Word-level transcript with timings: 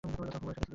হু 0.03 0.07
ওর 0.09 0.13
সাথে 0.27 0.31
ছিলি 0.35 0.41
মানে 0.47 0.59
কি? 0.59 0.69